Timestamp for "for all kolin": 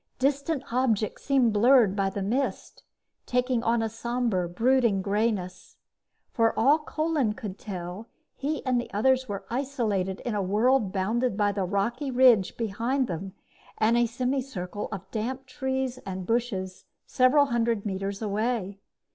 6.31-7.33